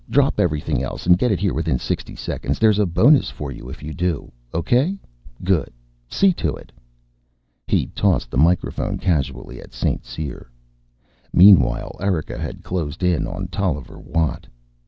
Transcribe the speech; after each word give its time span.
Drop 0.09 0.39
everything 0.39 0.81
else, 0.81 1.05
and 1.05 1.15
get 1.19 1.31
it 1.31 1.39
here 1.39 1.53
within 1.53 1.77
sixty 1.77 2.15
seconds. 2.15 2.57
There's 2.57 2.79
a 2.79 2.87
bonus 2.87 3.29
for 3.29 3.51
you 3.51 3.69
if 3.69 3.83
you 3.83 3.93
do. 3.93 4.31
Okay? 4.51 4.97
Good. 5.43 5.71
See 6.09 6.33
to 6.37 6.55
it." 6.55 6.71
He 7.67 7.85
tossed 7.93 8.31
the 8.31 8.37
microphone 8.37 8.97
casually 8.97 9.61
at 9.61 9.73
St. 9.73 10.03
Cyr. 10.03 10.49
Meanwhile, 11.31 11.97
Erika 11.99 12.39
had 12.39 12.63
closed 12.63 13.03
in 13.03 13.27
on 13.27 13.49
Tolliver 13.49 13.99
Watt. 13.99 14.47